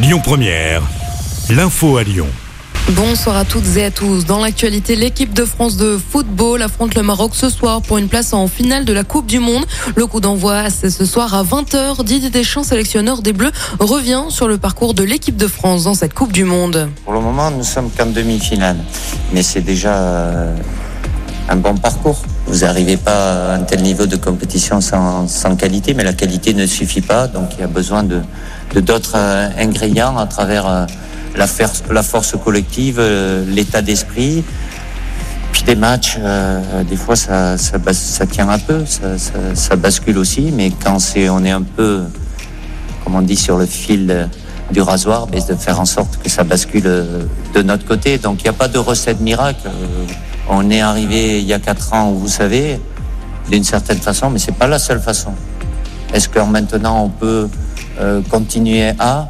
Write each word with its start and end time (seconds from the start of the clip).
Lyon 0.00 0.20
Première, 0.22 0.80
l'info 1.50 1.96
à 1.96 2.04
Lyon. 2.04 2.28
Bonsoir 2.90 3.36
à 3.36 3.44
toutes 3.44 3.76
et 3.76 3.84
à 3.84 3.90
tous. 3.90 4.24
Dans 4.26 4.38
l'actualité, 4.38 4.94
l'équipe 4.94 5.34
de 5.34 5.44
France 5.44 5.76
de 5.76 5.98
football 5.98 6.62
affronte 6.62 6.94
le 6.94 7.02
Maroc 7.02 7.32
ce 7.34 7.50
soir 7.50 7.82
pour 7.82 7.98
une 7.98 8.08
place 8.08 8.32
en 8.32 8.46
finale 8.46 8.84
de 8.84 8.92
la 8.92 9.02
Coupe 9.02 9.26
du 9.26 9.40
Monde. 9.40 9.66
Le 9.96 10.06
coup 10.06 10.20
d'envoi, 10.20 10.70
c'est 10.70 10.90
ce 10.90 11.04
soir 11.04 11.34
à 11.34 11.42
20h. 11.42 12.04
Didier 12.04 12.30
Deschamps, 12.30 12.62
sélectionneur 12.62 13.22
des 13.22 13.32
Bleus, 13.32 13.50
revient 13.80 14.26
sur 14.28 14.46
le 14.46 14.56
parcours 14.56 14.94
de 14.94 15.02
l'équipe 15.02 15.36
de 15.36 15.48
France 15.48 15.82
dans 15.82 15.94
cette 15.94 16.14
Coupe 16.14 16.32
du 16.32 16.44
Monde. 16.44 16.88
Pour 17.04 17.12
le 17.12 17.20
moment, 17.20 17.50
nous 17.50 17.64
sommes 17.64 17.90
qu'en 17.90 18.06
demi-finale. 18.06 18.76
Mais 19.32 19.42
c'est 19.42 19.62
déjà 19.62 19.96
euh, 19.96 20.56
un 21.48 21.56
bon 21.56 21.74
parcours. 21.74 22.22
Vous 22.48 22.60
n'arrivez 22.60 22.96
pas 22.96 23.52
à 23.52 23.54
un 23.56 23.60
tel 23.60 23.82
niveau 23.82 24.06
de 24.06 24.16
compétition 24.16 24.80
sans, 24.80 25.28
sans, 25.28 25.54
qualité, 25.54 25.92
mais 25.92 26.02
la 26.02 26.14
qualité 26.14 26.54
ne 26.54 26.64
suffit 26.64 27.02
pas. 27.02 27.26
Donc 27.26 27.50
il 27.54 27.60
y 27.60 27.62
a 27.62 27.66
besoin 27.66 28.02
de 28.02 28.22
d'autres 28.80 29.16
euh, 29.16 29.48
ingrédients 29.58 30.16
à 30.16 30.26
travers 30.26 30.66
euh, 30.66 30.86
la, 31.36 31.46
la, 31.90 32.02
force 32.02 32.34
collective, 32.42 32.96
euh, 32.98 33.44
l'état 33.46 33.82
d'esprit. 33.82 34.44
Puis 35.52 35.62
des 35.64 35.74
matchs, 35.74 36.18
des 36.88 36.96
fois 36.96 37.16
ça, 37.16 37.58
ça, 37.58 37.78
ça, 37.92 38.26
tient 38.26 38.48
un 38.48 38.58
peu, 38.58 38.84
ça, 38.86 39.18
ça 39.54 39.76
bascule 39.76 40.16
aussi, 40.18 40.52
mais 40.54 40.70
quand 40.70 40.98
c'est 41.00 41.28
on 41.28 41.44
est 41.44 41.50
un 41.50 41.62
peu, 41.62 42.02
comme 43.02 43.16
on 43.16 43.22
dit, 43.22 43.34
sur 43.36 43.56
le 43.56 43.66
fil 43.66 44.28
du 44.70 44.80
rasoir, 44.82 45.26
mais 45.32 45.40
de 45.40 45.54
faire 45.54 45.80
en 45.80 45.86
sorte 45.86 46.18
que 46.22 46.28
ça 46.28 46.44
bascule 46.44 46.84
de 47.54 47.62
notre 47.62 47.86
côté. 47.86 48.18
Donc 48.18 48.40
il 48.40 48.44
n'y 48.44 48.50
a 48.50 48.52
pas 48.52 48.68
de 48.68 48.78
recette 48.78 49.20
miracle. 49.20 49.68
On 50.48 50.70
est 50.70 50.80
arrivé 50.80 51.40
il 51.40 51.46
y 51.46 51.52
a 51.52 51.58
quatre 51.58 51.92
ans, 51.92 52.12
vous 52.12 52.28
savez, 52.28 52.80
d'une 53.50 53.64
certaine 53.64 53.98
façon, 53.98 54.30
mais 54.30 54.38
c'est 54.38 54.54
pas 54.54 54.66
la 54.66 54.78
seule 54.78 55.00
façon. 55.00 55.32
Est-ce 56.12 56.28
que 56.28 56.38
maintenant 56.40 57.04
on 57.04 57.08
peut 57.10 57.48
euh, 58.00 58.22
continuer 58.30 58.92
à? 58.98 59.28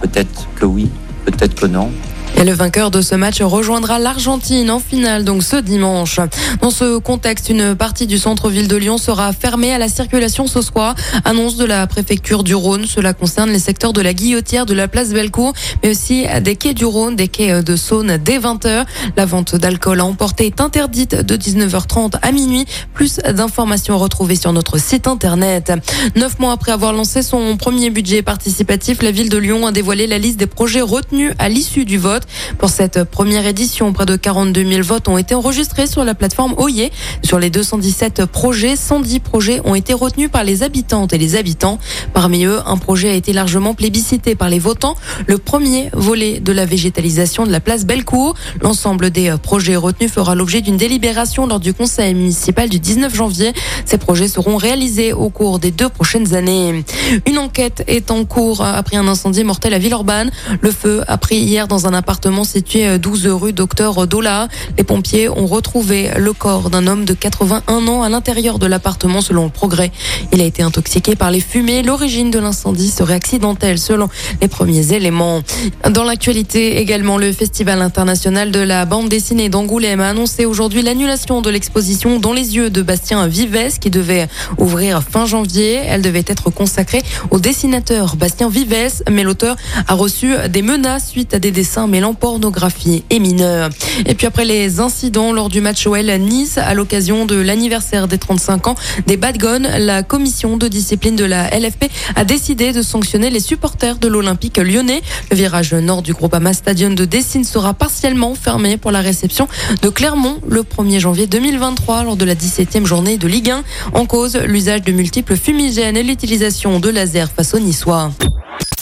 Peut-être 0.00 0.46
que 0.56 0.66
oui, 0.66 0.90
peut-être 1.24 1.54
que 1.54 1.66
non. 1.66 1.90
Et 2.36 2.42
le 2.42 2.52
vainqueur 2.52 2.90
de 2.90 3.00
ce 3.00 3.14
match 3.14 3.40
rejoindra 3.42 3.98
l'Argentine 3.98 4.70
en 4.70 4.80
finale, 4.80 5.24
donc 5.24 5.44
ce 5.44 5.56
dimanche. 5.56 6.18
Dans 6.60 6.70
ce 6.70 6.98
contexte, 6.98 7.48
une 7.48 7.76
partie 7.76 8.06
du 8.06 8.18
centre-ville 8.18 8.66
de 8.66 8.76
Lyon 8.76 8.98
sera 8.98 9.32
fermée 9.32 9.72
à 9.72 9.78
la 9.78 9.88
circulation 9.88 10.46
ce 10.48 10.60
soir. 10.60 10.96
Annonce 11.24 11.56
de 11.56 11.64
la 11.64 11.86
préfecture 11.86 12.42
du 12.42 12.54
Rhône. 12.54 12.86
Cela 12.86 13.14
concerne 13.14 13.50
les 13.50 13.60
secteurs 13.60 13.92
de 13.92 14.00
la 14.00 14.12
Guillotière, 14.12 14.66
de 14.66 14.74
la 14.74 14.88
place 14.88 15.10
Bellecour, 15.10 15.52
mais 15.82 15.90
aussi 15.90 16.26
des 16.42 16.56
quais 16.56 16.74
du 16.74 16.84
Rhône, 16.84 17.14
des 17.14 17.28
quais 17.28 17.62
de 17.62 17.76
Saône 17.76 18.16
dès 18.16 18.38
20h. 18.38 18.84
La 19.16 19.26
vente 19.26 19.54
d'alcool 19.54 20.00
à 20.00 20.04
emporter 20.04 20.46
est 20.46 20.60
interdite 20.60 21.14
de 21.14 21.36
19h30 21.36 22.14
à 22.20 22.32
minuit. 22.32 22.66
Plus 22.94 23.18
d'informations 23.18 23.96
retrouvées 23.96 24.36
sur 24.36 24.52
notre 24.52 24.78
site 24.78 25.06
internet. 25.06 25.72
Neuf 26.16 26.40
mois 26.40 26.52
après 26.52 26.72
avoir 26.72 26.92
lancé 26.92 27.22
son 27.22 27.56
premier 27.56 27.90
budget 27.90 28.22
participatif, 28.22 29.02
la 29.02 29.12
ville 29.12 29.28
de 29.28 29.38
Lyon 29.38 29.66
a 29.66 29.72
dévoilé 29.72 30.08
la 30.08 30.18
liste 30.18 30.38
des 30.38 30.46
projets 30.46 30.80
retenus 30.80 31.32
à 31.38 31.48
l'issue 31.48 31.84
du 31.84 31.96
vote. 31.96 32.23
Pour 32.58 32.70
cette 32.70 33.04
première 33.04 33.46
édition, 33.46 33.92
près 33.92 34.06
de 34.06 34.16
42 34.16 34.64
000 34.64 34.82
votes 34.82 35.08
ont 35.08 35.18
été 35.18 35.34
enregistrés 35.34 35.86
sur 35.86 36.04
la 36.04 36.14
plateforme 36.14 36.54
Oyer. 36.56 36.92
Sur 37.22 37.38
les 37.38 37.50
217 37.50 38.26
projets, 38.26 38.76
110 38.76 39.20
projets 39.20 39.60
ont 39.64 39.74
été 39.74 39.92
retenus 39.92 40.30
par 40.30 40.44
les 40.44 40.62
habitantes 40.62 41.12
et 41.12 41.18
les 41.18 41.36
habitants. 41.36 41.78
Parmi 42.12 42.44
eux, 42.44 42.60
un 42.66 42.76
projet 42.76 43.10
a 43.10 43.14
été 43.14 43.32
largement 43.32 43.74
plébiscité 43.74 44.34
par 44.34 44.48
les 44.48 44.58
votants. 44.58 44.96
Le 45.26 45.38
premier 45.38 45.90
volet 45.92 46.40
de 46.40 46.52
la 46.52 46.66
végétalisation 46.66 47.46
de 47.46 47.52
la 47.52 47.60
place 47.60 47.84
Bellecour. 47.84 48.34
L'ensemble 48.60 49.10
des 49.10 49.34
projets 49.42 49.76
retenus 49.76 50.10
fera 50.10 50.34
l'objet 50.34 50.60
d'une 50.60 50.76
délibération 50.76 51.46
lors 51.46 51.60
du 51.60 51.74
conseil 51.74 52.14
municipal 52.14 52.68
du 52.68 52.78
19 52.78 53.14
janvier. 53.14 53.52
Ces 53.84 53.98
projets 53.98 54.28
seront 54.28 54.56
réalisés 54.56 55.12
au 55.12 55.28
cours 55.30 55.58
des 55.58 55.70
deux 55.70 55.88
prochaines 55.88 56.34
années. 56.34 56.84
Une 57.26 57.38
enquête 57.38 57.84
est 57.86 58.10
en 58.10 58.24
cours 58.24 58.62
après 58.62 58.96
un 58.96 59.08
incendie 59.08 59.44
mortel 59.44 59.74
à 59.74 59.78
Villeurbanne. 59.78 60.30
Le 60.60 60.70
feu 60.70 61.02
a 61.06 61.18
pris 61.18 61.36
hier 61.36 61.68
dans 61.68 61.86
un 61.86 61.94
appartement 61.94 62.13
appartement 62.14 62.44
situé 62.44 62.96
12 62.96 63.26
rue 63.26 63.52
Docteur 63.52 64.06
Dola. 64.06 64.46
Les 64.78 64.84
pompiers 64.84 65.28
ont 65.28 65.46
retrouvé 65.48 66.10
le 66.16 66.32
corps 66.32 66.70
d'un 66.70 66.86
homme 66.86 67.04
de 67.04 67.12
81 67.12 67.88
ans 67.88 68.04
à 68.04 68.08
l'intérieur 68.08 68.60
de 68.60 68.68
l'appartement 68.68 69.20
selon 69.20 69.46
le 69.46 69.50
progrès. 69.50 69.90
Il 70.32 70.40
a 70.40 70.44
été 70.44 70.62
intoxiqué 70.62 71.16
par 71.16 71.32
les 71.32 71.40
fumées. 71.40 71.82
L'origine 71.82 72.30
de 72.30 72.38
l'incendie 72.38 72.88
serait 72.88 73.14
accidentelle 73.14 73.80
selon 73.80 74.08
les 74.40 74.46
premiers 74.46 74.92
éléments. 74.92 75.42
Dans 75.90 76.04
l'actualité 76.04 76.78
également, 76.78 77.18
le 77.18 77.32
Festival 77.32 77.82
international 77.82 78.52
de 78.52 78.60
la 78.60 78.84
bande 78.84 79.08
dessinée 79.08 79.48
d'Angoulême 79.48 80.00
a 80.00 80.10
annoncé 80.10 80.44
aujourd'hui 80.44 80.82
l'annulation 80.82 81.42
de 81.42 81.50
l'exposition 81.50 82.20
dans 82.20 82.32
les 82.32 82.54
yeux 82.54 82.70
de 82.70 82.80
Bastien 82.80 83.26
Vives 83.26 83.80
qui 83.80 83.90
devait 83.90 84.28
ouvrir 84.58 85.02
fin 85.02 85.26
janvier. 85.26 85.80
Elle 85.84 86.02
devait 86.02 86.24
être 86.28 86.50
consacrée 86.50 87.02
au 87.32 87.40
dessinateur 87.40 88.14
Bastien 88.14 88.48
Vives, 88.48 89.02
mais 89.10 89.24
l'auteur 89.24 89.56
a 89.88 89.94
reçu 89.94 90.34
des 90.48 90.62
menaces 90.62 91.08
suite 91.08 91.34
à 91.34 91.40
des 91.40 91.50
dessins 91.50 91.88
mêlant 92.04 92.14
pornographie 92.14 93.02
et 93.08 93.18
mineurs. 93.18 93.70
Et 94.04 94.14
puis 94.14 94.26
après 94.26 94.44
les 94.44 94.78
incidents 94.78 95.32
lors 95.32 95.48
du 95.48 95.62
match 95.62 95.86
OL 95.86 96.04
Nice 96.18 96.58
à 96.58 96.74
l'occasion 96.74 97.24
de 97.24 97.36
l'anniversaire 97.36 98.08
des 98.08 98.18
35 98.18 98.66
ans 98.66 98.74
des 99.06 99.16
Bad 99.16 99.42
la 99.78 100.02
commission 100.02 100.58
de 100.58 100.68
discipline 100.68 101.16
de 101.16 101.24
la 101.24 101.48
LFP 101.48 101.86
a 102.14 102.24
décidé 102.24 102.72
de 102.72 102.82
sanctionner 102.82 103.30
les 103.30 103.40
supporters 103.40 103.96
de 103.96 104.08
l'Olympique 104.08 104.58
lyonnais. 104.58 105.00
Le 105.30 105.36
virage 105.36 105.72
nord 105.72 106.02
du 106.02 106.12
Groupama 106.12 106.52
Stadium 106.52 106.94
de 106.94 107.06
Dessine 107.06 107.44
sera 107.44 107.72
partiellement 107.72 108.34
fermé 108.34 108.76
pour 108.76 108.90
la 108.90 109.00
réception 109.00 109.48
de 109.80 109.88
Clermont 109.88 110.40
le 110.46 110.62
1er 110.62 110.98
janvier 110.98 111.26
2023 111.26 112.04
lors 112.04 112.16
de 112.16 112.24
la 112.26 112.34
17e 112.34 112.84
journée 112.84 113.16
de 113.16 113.26
Ligue 113.26 113.50
1. 113.50 113.62
En 113.94 114.04
cause, 114.04 114.36
l'usage 114.44 114.82
de 114.82 114.92
multiples 114.92 115.36
fumigènes 115.36 115.96
et 115.96 116.02
l'utilisation 116.02 116.80
de 116.80 116.90
lasers 116.90 117.30
face 117.34 117.54
aux 117.54 117.60
Niçois. 117.60 118.10